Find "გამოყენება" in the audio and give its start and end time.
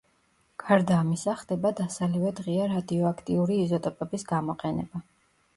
4.33-5.05